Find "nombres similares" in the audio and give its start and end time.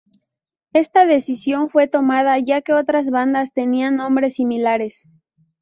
3.97-5.07